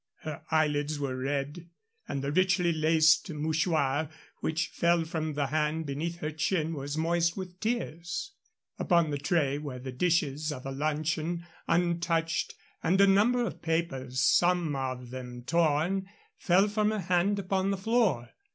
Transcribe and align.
Her 0.21 0.41
eyelids 0.49 0.97
were 0.97 1.15
red, 1.15 1.69
and 2.07 2.23
the 2.23 2.31
richly 2.31 2.73
laced 2.73 3.29
mouchoir 3.29 4.09
which 4.39 4.69
fell 4.69 5.03
from 5.05 5.35
the 5.35 5.45
hand 5.45 5.85
beneath 5.85 6.17
her 6.21 6.31
chin 6.31 6.73
was 6.73 6.97
moist 6.97 7.37
with 7.37 7.59
tears. 7.59 8.31
Upon 8.79 9.13
a 9.13 9.19
tray 9.19 9.59
were 9.59 9.77
the 9.77 9.91
dishes 9.91 10.51
of 10.51 10.65
a 10.65 10.71
luncheon, 10.71 11.45
untouched, 11.67 12.55
and 12.81 12.99
a 12.99 13.05
number 13.05 13.45
of 13.45 13.61
papers, 13.61 14.21
some 14.21 14.75
of 14.75 15.11
them 15.11 15.43
torn, 15.43 16.09
fell 16.35 16.67
from 16.67 16.89
her 16.89 17.01
hand 17.01 17.37
upon 17.37 17.69
the 17.69 17.77
floor. 17.77 18.31